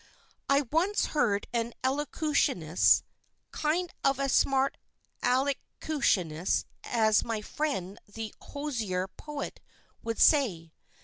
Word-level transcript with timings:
I 0.49 0.61
once 0.71 1.05
heard 1.13 1.45
an 1.53 1.73
elocutionist 1.83 3.03
kind 3.51 3.93
of 4.03 4.17
a 4.17 4.29
smart 4.29 4.77
Alickutionist 5.21 6.65
as 6.83 7.23
my 7.23 7.41
friend 7.41 7.99
The 8.11 8.33
Hoosier 8.51 9.09
Poet 9.09 9.59
would 10.01 10.17
say. 10.19 10.73